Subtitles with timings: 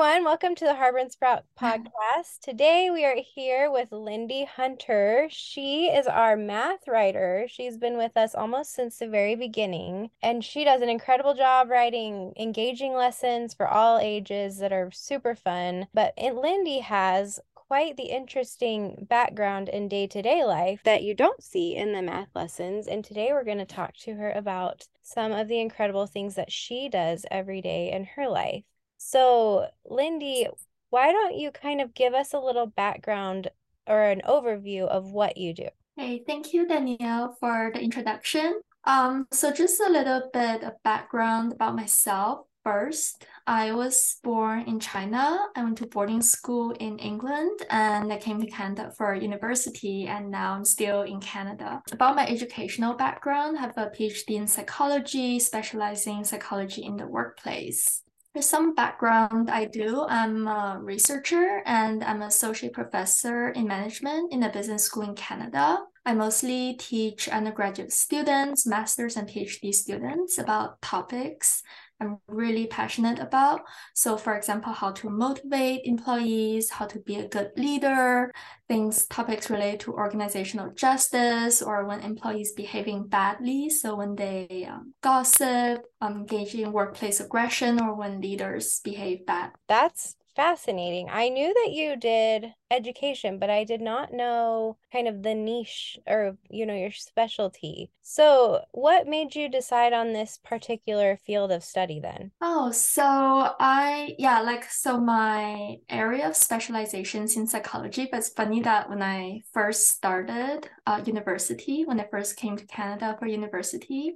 [0.00, 0.24] everyone.
[0.24, 2.40] Welcome to the Harbor and Sprout podcast.
[2.40, 5.26] Today we are here with Lindie Hunter.
[5.28, 7.44] She is our math writer.
[7.50, 11.68] She's been with us almost since the very beginning, and she does an incredible job
[11.68, 15.86] writing engaging lessons for all ages that are super fun.
[15.92, 21.42] But Lindie has quite the interesting background in day to day life that you don't
[21.42, 22.86] see in the math lessons.
[22.86, 26.50] And today we're going to talk to her about some of the incredible things that
[26.50, 28.64] she does every day in her life.
[29.02, 30.46] So, Lindie,
[30.90, 33.48] why don't you kind of give us a little background
[33.86, 35.68] or an overview of what you do?
[35.96, 38.60] Hey, thank you, Danielle, for the introduction.
[38.84, 43.24] Um, so just a little bit of background about myself first.
[43.46, 45.38] I was born in China.
[45.56, 50.30] I went to boarding school in England and I came to Canada for university and
[50.30, 51.82] now I'm still in Canada.
[51.90, 57.06] About my educational background, I have a PhD in psychology, specializing in psychology in the
[57.06, 58.02] workplace.
[58.32, 60.06] For some background, I do.
[60.08, 65.16] I'm a researcher and I'm an associate professor in management in a business school in
[65.16, 65.78] Canada.
[66.06, 71.64] I mostly teach undergraduate students, master's, and PhD students about topics
[72.00, 73.62] I'm really passionate about.
[73.94, 78.32] So, for example, how to motivate employees, how to be a good leader,
[78.68, 83.68] things, topics related to organizational justice, or when employees behaving badly.
[83.68, 89.52] So, when they um, gossip, um, engage in workplace aggression, or when leaders behave bad.
[89.68, 91.08] That's fascinating.
[91.10, 95.98] I knew that you did education, but I did not know kind of the niche
[96.06, 97.90] or, you know, your specialty.
[98.02, 102.32] So, what made you decide on this particular field of study then?
[102.40, 108.28] Oh, so I, yeah, like, so my area of specialization is in psychology, but it's
[108.30, 113.26] funny that when I first started uh, university, when I first came to Canada for
[113.26, 114.14] university,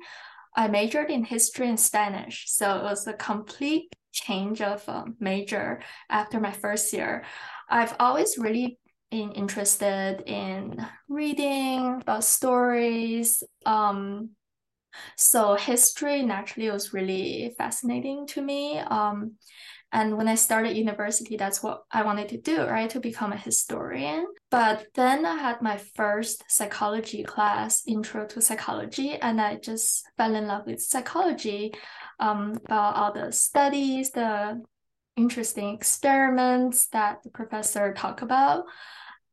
[0.57, 2.45] I majored in history and Spanish.
[2.49, 7.25] So it was a complete change of um, major after my first year.
[7.69, 8.79] I've always really
[9.11, 13.43] been interested in reading about stories.
[13.67, 14.31] Um,
[15.17, 18.79] so history naturally was really fascinating to me.
[18.79, 19.33] Um,
[19.95, 22.91] and when I started university, that's what I wanted to do, right?
[22.91, 24.27] To become a historian.
[24.51, 30.35] But then I had my first psychology class, Intro to Psychology, and I just fell
[30.35, 31.75] in love with psychology
[32.21, 34.63] um, about all the studies, the
[35.17, 38.65] interesting experiments that the professor talked about.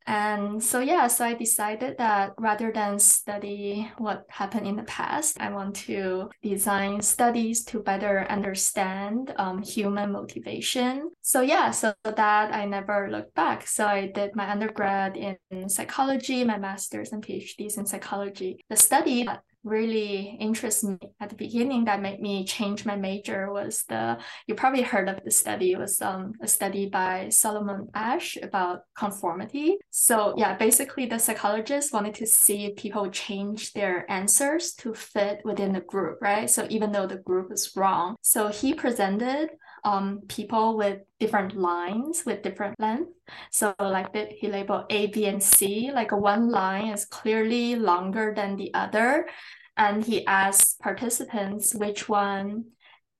[0.07, 5.39] And so, yeah, so I decided that rather than study what happened in the past,
[5.39, 11.11] I want to design studies to better understand um, human motivation.
[11.21, 13.67] So, yeah, so that I never looked back.
[13.67, 18.57] So, I did my undergrad in psychology, my master's and PhDs in psychology.
[18.69, 23.51] The study that really interested me at the beginning that made me change my major
[23.51, 24.17] was the
[24.47, 25.73] you probably heard of the study.
[25.73, 29.77] It was um, a study by Solomon Asch about conformity.
[29.89, 35.41] So yeah basically the psychologist wanted to see if people change their answers to fit
[35.45, 36.49] within the group right?
[36.49, 38.15] So even though the group is wrong.
[38.21, 39.49] So he presented
[39.83, 43.11] um, people with different lines with different length.
[43.51, 48.33] So like that he labeled A, B, and C, like one line is clearly longer
[48.35, 49.27] than the other.
[49.77, 52.65] And he asked participants which one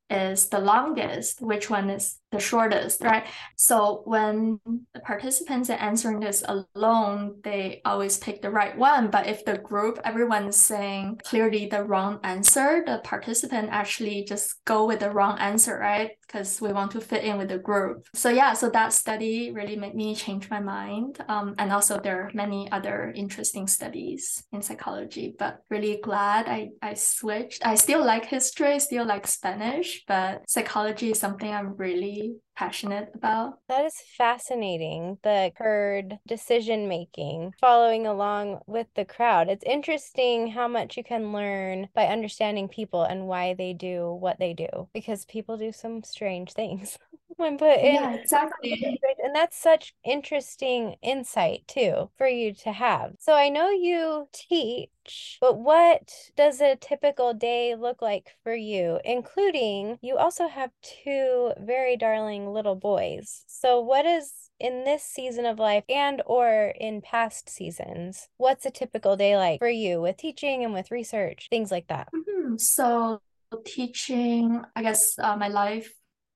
[0.10, 3.26] is the longest, which one is the shortest, right?
[3.58, 4.60] So when
[4.94, 9.10] the participants are answering this alone, they always pick the right one.
[9.10, 14.86] But if the group, everyone's saying clearly the wrong answer, the participant actually just go
[14.86, 16.12] with the wrong answer, right?
[16.22, 18.08] Because we want to fit in with the group.
[18.16, 21.18] So yeah, so that study really made me change my mind.
[21.28, 26.70] Um, and also there are many other interesting studies in psychology, but really glad I,
[26.82, 27.66] I switched.
[27.66, 32.21] I still like history, still like Spanish, but psychology is something I'm really
[32.56, 33.60] passionate about.
[33.70, 35.18] That is fascinating.
[35.24, 39.50] The herd decision making, following along with the crowd.
[39.50, 44.40] It's interesting how much you can learn by understanding people and why they do what
[44.40, 46.98] they do because people do some strange things.
[47.42, 49.00] when put in yeah exactly.
[49.24, 53.14] and that's such interesting insight too for you to have.
[53.20, 59.00] So i know you teach but what does a typical day look like for you?
[59.04, 63.44] Including you also have two very darling little boys.
[63.48, 68.70] So what is in this season of life and or in past seasons what's a
[68.70, 72.08] typical day like for you with teaching and with research things like that?
[72.14, 72.58] Mm-hmm.
[72.58, 73.22] so
[73.66, 75.92] teaching i guess uh, my life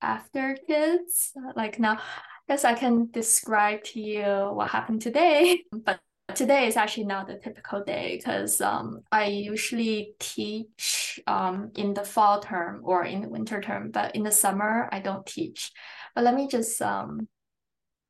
[0.05, 1.33] after kids.
[1.55, 1.99] Like now, I
[2.47, 5.63] guess I can describe to you what happened today.
[5.85, 5.99] But
[6.35, 12.03] today is actually not a typical day because um, I usually teach um, in the
[12.03, 15.71] fall term or in the winter term, but in the summer I don't teach.
[16.13, 17.27] But let me just um,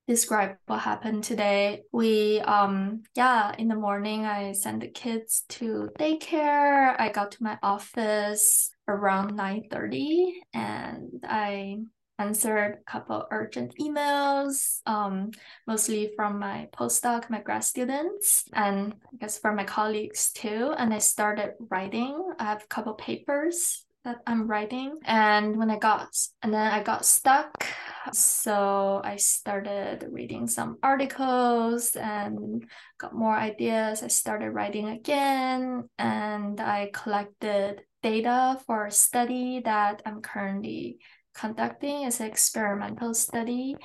[0.07, 1.83] describe what happened today.
[1.91, 6.95] We um yeah, in the morning I sent the kids to daycare.
[6.99, 11.77] I got to my office around 9:30 and I
[12.17, 15.31] answered a couple urgent emails, um,
[15.67, 20.73] mostly from my postdoc, my grad students, and I guess from my colleagues too.
[20.77, 22.31] And I started writing.
[22.39, 24.97] I have a couple papers that I'm writing.
[25.03, 26.07] And when I got,
[26.41, 27.65] and then I got stuck.
[28.13, 32.63] So I started reading some articles and
[32.99, 34.03] got more ideas.
[34.03, 40.99] I started writing again and I collected data for a study that I'm currently
[41.33, 42.03] conducting.
[42.03, 43.75] It's an experimental study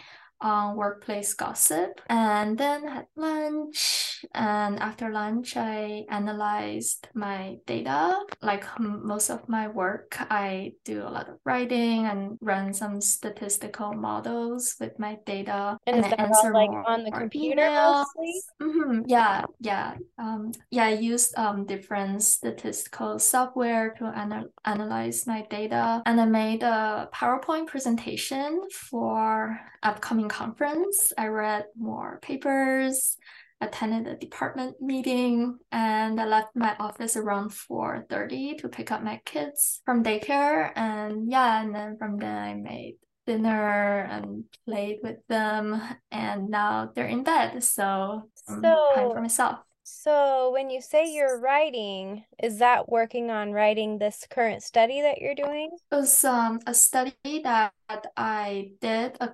[0.40, 8.64] on workplace gossip and then had lunch and after lunch i analyzed my data like
[8.78, 14.76] most of my work i do a lot of writing and run some statistical models
[14.81, 18.32] with my data and, and answer like more, on the computer mostly
[18.62, 19.00] mm-hmm.
[19.06, 26.02] yeah yeah um yeah i used um different statistical software to ana- analyze my data
[26.06, 31.12] and i made a powerpoint presentation for upcoming conference.
[31.19, 33.17] I read more papers,
[33.61, 39.21] attended a department meeting, and I left my office around 4:30 to pick up my
[39.25, 40.73] kids from daycare.
[40.77, 42.97] And yeah, and then from then I made
[43.27, 48.61] dinner and played with them, and now they're in bed, so, so
[48.94, 49.59] time for myself.
[49.83, 55.19] So when you say you're writing, is that working on writing this current study that
[55.19, 55.71] you're doing?
[55.91, 57.73] It was um, a study that
[58.17, 59.31] I did a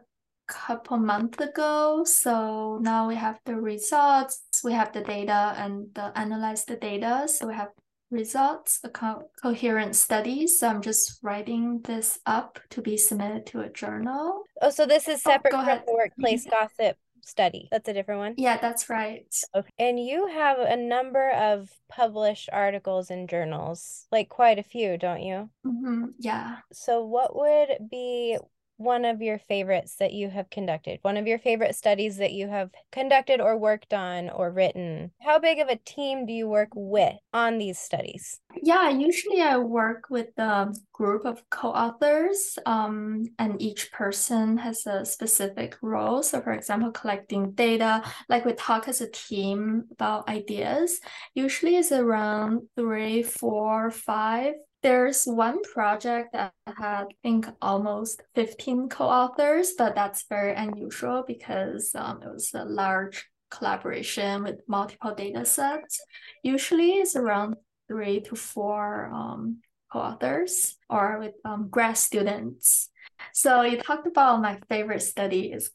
[0.46, 2.04] couple months ago.
[2.04, 7.26] So now we have the results, we have the data and the analyze the data.
[7.26, 7.68] So we have
[8.10, 10.46] results, a co coherent study.
[10.46, 14.42] So I'm just writing this up to be submitted to a journal.
[14.62, 15.82] Oh, so this is oh, separate oh, from ahead.
[15.86, 16.96] the workplace gossip
[17.26, 17.68] study.
[17.70, 18.34] That's a different one.
[18.36, 19.26] Yeah, that's right.
[19.54, 19.70] Okay.
[19.78, 25.22] And you have a number of published articles in journals, like quite a few, don't
[25.22, 25.50] you?
[25.66, 26.04] Mm-hmm.
[26.18, 26.58] Yeah.
[26.72, 28.38] So, what would be
[28.76, 30.98] one of your favorites that you have conducted?
[31.02, 35.12] One of your favorite studies that you have conducted or worked on or written?
[35.20, 38.40] How big of a team do you work with on these studies?
[38.62, 44.86] Yeah, usually I work with a group of co authors, um, and each person has
[44.86, 46.22] a specific role.
[46.22, 51.00] So, for example, collecting data, like we talk as a team about ideas,
[51.34, 58.88] usually is around three, four, five there's one project that had, I think, almost 15
[58.88, 65.44] co-authors, but that's very unusual because um, it was a large collaboration with multiple data
[65.44, 66.00] sets.
[66.42, 67.56] Usually it's around
[67.88, 69.60] three to four um,
[69.92, 72.90] co-authors or with um, grad students.
[73.32, 75.70] So you talked about my favorite study is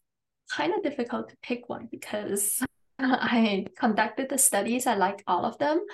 [0.50, 2.64] kind of difficult to pick one because
[3.00, 4.86] I conducted the studies.
[4.86, 5.86] I like all of them,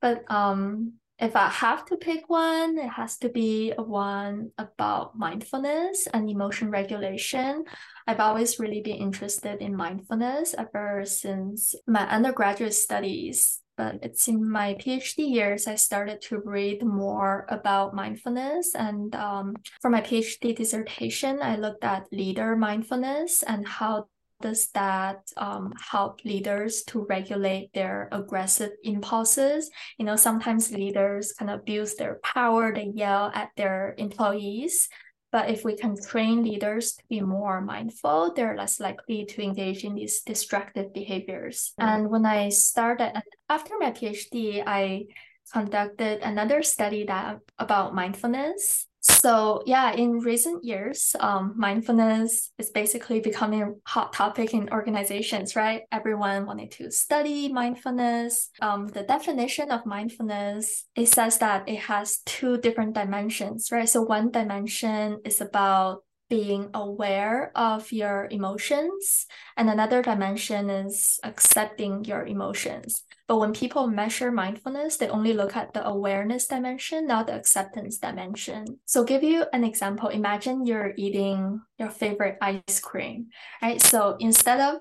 [0.00, 5.18] but um, if I have to pick one, it has to be a one about
[5.18, 7.64] mindfulness and emotion regulation.
[8.06, 13.60] I've always really been interested in mindfulness ever since my undergraduate studies.
[13.76, 18.74] But it's in my PhD years, I started to read more about mindfulness.
[18.74, 24.08] And um, for my PhD dissertation, I looked at leader mindfulness and how
[24.40, 29.70] does that um, help leaders to regulate their aggressive impulses?
[29.98, 34.88] You know, sometimes leaders kind of abuse their power, they yell at their employees.
[35.32, 39.84] But if we can train leaders to be more mindful, they're less likely to engage
[39.84, 41.72] in these destructive behaviors.
[41.78, 41.88] Mm-hmm.
[41.88, 43.12] And when I started
[43.48, 45.06] after my PhD, I
[45.52, 53.20] conducted another study that about mindfulness so yeah, in recent years, um, mindfulness is basically
[53.20, 55.82] becoming a hot topic in organizations, right?
[55.90, 58.50] Everyone wanted to study mindfulness.
[58.60, 63.88] Um, the definition of mindfulness, it says that it has two different dimensions, right?
[63.88, 72.04] So one dimension is about being aware of your emotions, and another dimension is accepting
[72.04, 73.02] your emotions.
[73.26, 77.98] But when people measure mindfulness, they only look at the awareness dimension, not the acceptance
[77.98, 78.78] dimension.
[78.86, 80.08] So give you an example.
[80.08, 83.26] Imagine you're eating your favorite ice cream,
[83.60, 83.82] right?
[83.82, 84.80] So instead of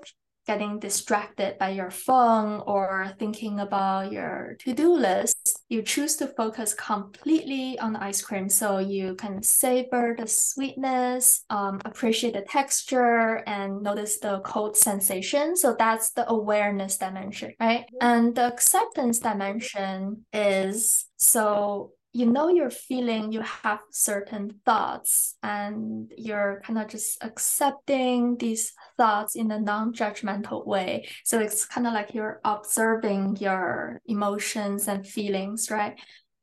[0.49, 6.73] getting distracted by your phone or thinking about your to-do list, you choose to focus
[6.73, 13.43] completely on the ice cream so you can savor the sweetness, um, appreciate the texture,
[13.45, 15.55] and notice the cold sensation.
[15.55, 17.85] So that's the awareness dimension, right?
[18.01, 26.11] And the acceptance dimension is so you know you're feeling you have certain thoughts and
[26.17, 31.07] you're kind of just accepting these thoughts in a non-judgmental way.
[31.23, 35.97] So it's kind of like you're observing your emotions and feelings right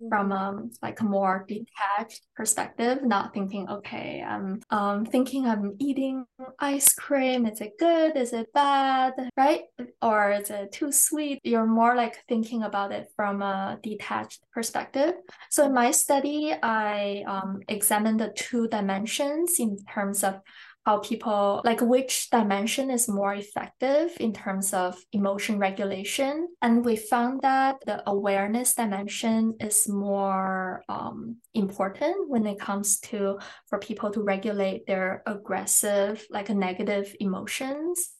[0.09, 6.25] from um like a more detached perspective not thinking okay i'm um thinking i'm eating
[6.59, 7.47] ice cream.
[7.47, 8.17] Is it good?
[8.17, 9.15] Is it bad?
[9.37, 9.62] Right?
[10.03, 11.41] Or is it too sweet?
[11.45, 15.15] You're more like thinking about it from a detached perspective.
[15.50, 20.41] So in my study i um examined the two dimensions in terms of
[20.87, 26.47] how people like which dimension is more effective in terms of emotion regulation.
[26.62, 33.40] And we found that the awareness dimension is more um, important when it comes to
[33.66, 38.12] for people to regulate their aggressive like negative emotions.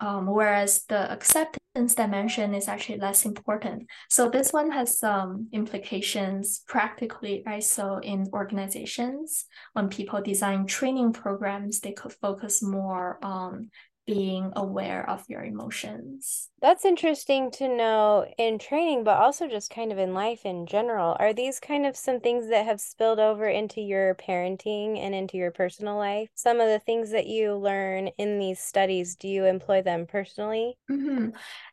[0.00, 3.88] Um, whereas the acceptance dimension is actually less important.
[4.08, 7.62] So this one has some implications practically, right?
[7.62, 13.70] So in organizations, when people design training programs, they could focus more on
[14.10, 16.50] being aware of your emotions.
[16.60, 21.16] That's interesting to know in training, but also just kind of in life in general.
[21.20, 25.36] Are these kind of some things that have spilled over into your parenting and into
[25.36, 26.28] your personal life?
[26.34, 30.76] Some of the things that you learn in these studies, do you employ them personally?
[30.90, 31.28] Mm-hmm.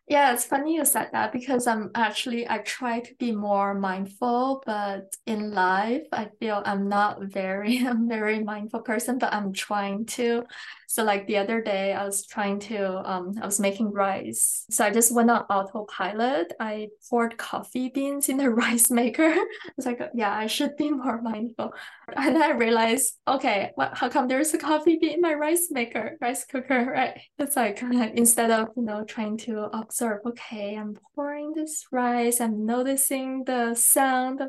[0.09, 4.63] Yeah, it's funny you said that because I'm actually I try to be more mindful,
[4.65, 10.05] but in life I feel I'm not very I'm very mindful person, but I'm trying
[10.17, 10.45] to.
[10.87, 14.63] So like the other day I was trying to um I was making rice.
[14.71, 16.53] So I just went on autopilot.
[16.57, 19.35] I poured coffee beans in the rice maker.
[19.77, 21.73] It's like yeah, I should be more mindful.
[22.15, 25.67] And then I realized, okay, what how come there's a coffee bean in my rice
[25.71, 27.19] maker, rice cooker, right?
[27.37, 29.67] It's like instead of you know trying to
[29.97, 34.41] observe, okay, I'm pouring this rice, I'm noticing the sound.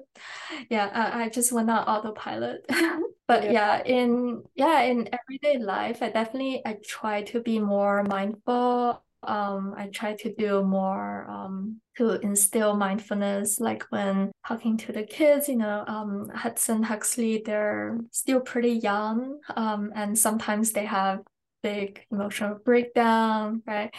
[0.70, 2.66] Yeah, I, I just went on autopilot.
[3.26, 3.52] but yeah.
[3.52, 9.02] yeah, in yeah, in everyday life, I definitely I try to be more mindful.
[9.22, 15.02] Um, I try to do more um to instill mindfulness, like when talking to the
[15.02, 21.20] kids, you know, um, Hudson Huxley, they're still pretty young, um, and sometimes they have
[21.62, 23.92] big emotional breakdown, right?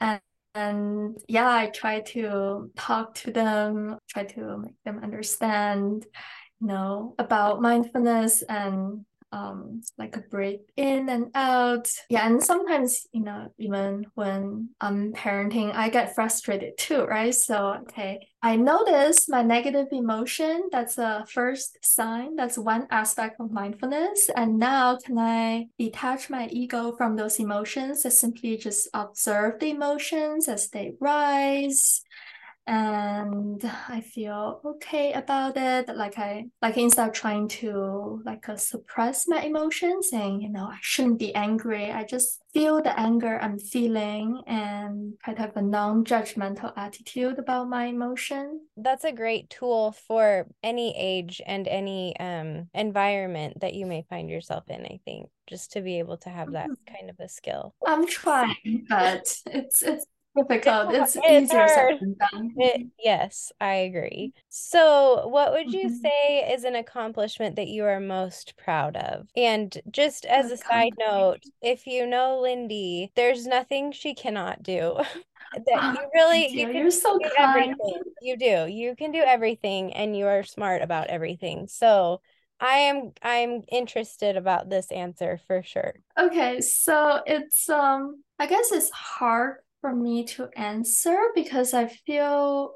[0.00, 0.20] And
[0.58, 6.04] and yeah i try to talk to them try to make them understand
[6.60, 11.88] you know about mindfulness and um like a break in and out.
[12.08, 17.34] Yeah and sometimes you know even when i'm parenting i get frustrated too right?
[17.34, 20.68] So okay i notice my negative emotion.
[20.70, 22.36] That's a first sign.
[22.36, 24.30] That's one aspect of mindfulness.
[24.34, 28.04] And now can i detach my ego from those emotions?
[28.04, 32.02] And simply just observe the emotions as they rise
[32.68, 35.88] and I feel okay about it.
[35.88, 40.66] Like I like instead of trying to like uh, suppress my emotions, saying you know
[40.66, 41.90] I shouldn't be angry.
[41.90, 47.68] I just feel the anger I'm feeling and try to have a non-judgmental attitude about
[47.68, 48.60] my emotion.
[48.76, 54.28] That's a great tool for any age and any um environment that you may find
[54.28, 54.84] yourself in.
[54.84, 56.94] I think just to be able to have that mm-hmm.
[56.94, 57.74] kind of a skill.
[57.86, 60.04] I'm trying, but it's it's
[60.38, 60.94] difficult.
[60.94, 62.16] It's, it's easier said than
[62.56, 62.90] done.
[63.02, 64.32] Yes, I agree.
[64.48, 65.96] So, what would you mm-hmm.
[65.96, 69.26] say is an accomplishment that you are most proud of?
[69.36, 74.96] And just as a side note, if you know Lindie, there's nothing she cannot do.
[75.66, 77.74] that you really you, you are so kind.
[77.80, 78.02] Everything.
[78.20, 78.66] You do.
[78.70, 81.68] You can do everything and you are smart about everything.
[81.68, 82.20] So,
[82.60, 85.94] I am I'm interested about this answer for sure.
[86.18, 92.72] Okay, so it's um I guess it's hard for me to answer because I feel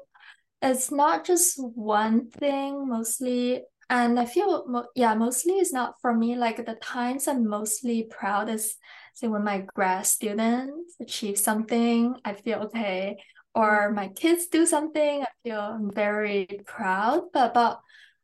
[0.61, 6.35] it's not just one thing mostly and I feel yeah mostly it's not for me
[6.35, 8.75] like the times I'm mostly proud is
[9.13, 13.17] say when my grad students achieve something I feel okay
[13.53, 17.79] or my kids do something I feel very proud but about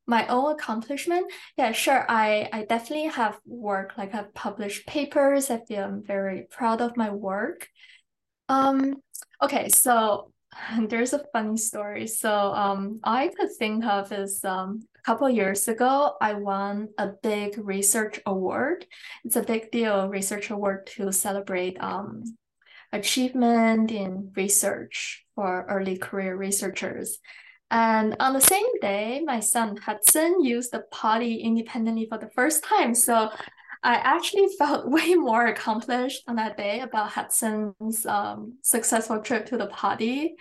[0.08, 5.60] my own accomplishment yeah sure i i definitely have work like i've published papers i
[5.68, 7.68] feel i'm very proud of my work
[8.50, 8.96] um,
[9.42, 10.32] okay, so
[10.88, 12.08] there's a funny story.
[12.08, 17.10] So um, I could think of is um, a couple years ago, I won a
[17.22, 18.86] big research award.
[19.24, 22.24] It's a big deal research award to celebrate um,
[22.92, 27.20] achievement in research for early career researchers.
[27.72, 32.64] And on the same day, my son Hudson used the potty independently for the first
[32.64, 32.96] time.
[32.96, 33.30] So
[33.84, 39.58] I actually felt way more accomplished on that day about Hudson's um, successful trip to
[39.58, 40.36] the party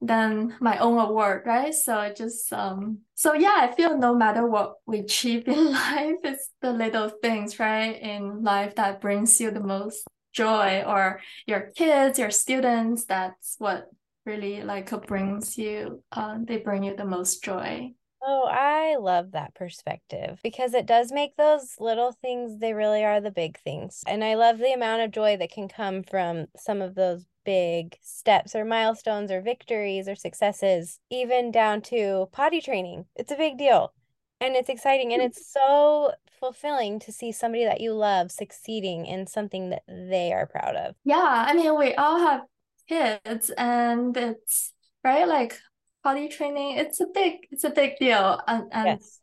[0.00, 1.72] than my own award, right?
[1.72, 6.16] So I just um so yeah, I feel no matter what we achieve in life,
[6.24, 11.70] it's the little things, right, in life that brings you the most joy or your
[11.76, 13.88] kids, your students, that's what
[14.26, 17.92] really like brings you uh, they bring you the most joy.
[18.26, 23.20] Oh, I love that perspective because it does make those little things, they really are
[23.20, 24.02] the big things.
[24.06, 27.98] And I love the amount of joy that can come from some of those big
[28.00, 33.04] steps or milestones or victories or successes, even down to potty training.
[33.14, 33.92] It's a big deal
[34.40, 35.26] and it's exciting and hmm.
[35.26, 40.46] it's so fulfilling to see somebody that you love succeeding in something that they are
[40.46, 40.94] proud of.
[41.04, 42.42] Yeah, I mean, we all have
[42.88, 45.58] kids and it's right like
[46.04, 48.38] potty training it's a big it's a big deal.
[48.46, 49.20] And, and yes.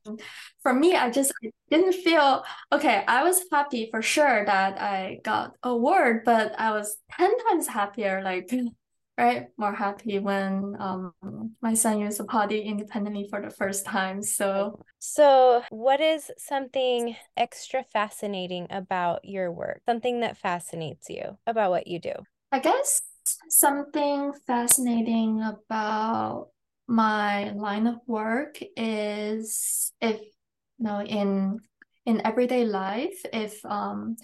[0.62, 5.20] for me i just I didn't feel okay i was happy for sure that i
[5.24, 8.52] got a award but i was 10 times happier like
[9.18, 11.14] right more happy when um
[11.62, 14.22] my son used a potty independently for the first time.
[14.24, 19.82] So so what is something extra fascinating about your work?
[19.86, 22.14] Something that fascinates you about what you do?
[22.52, 23.02] I guess
[23.50, 26.50] something fascinating about
[26.88, 31.60] my line of work is if you know in
[32.06, 34.16] in everyday life if um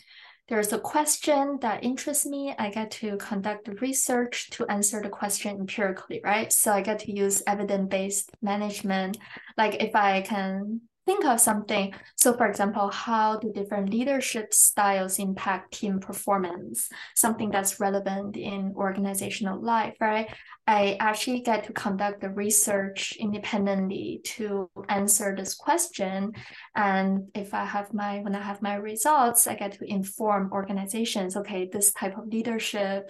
[0.50, 5.60] there's a question that interests me i get to conduct research to answer the question
[5.60, 6.52] empirically right?
[6.52, 9.18] So i get to use evidence-based management.
[9.58, 11.94] Like if i can think of something.
[12.16, 16.90] So, for example, how do different leadership styles impact team performance?
[17.16, 20.28] Something that's relevant in organizational life, right?
[20.68, 26.34] I actually get to conduct the research independently to answer this question.
[26.76, 31.38] And if I have my, when I have my results, I get to inform organizations,
[31.38, 33.10] okay, this type of leadership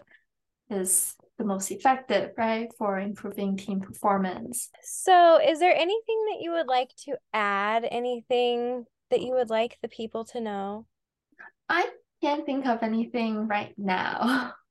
[0.70, 4.70] is the most effective, right, for improving team performance.
[4.82, 7.88] So, is there anything that you would like to add?
[7.89, 10.86] Anything that you would like the people to know?
[11.70, 11.89] I
[12.22, 14.53] can't think of anything right now.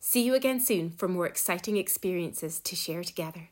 [0.01, 3.51] See you again soon for more exciting experiences to share together.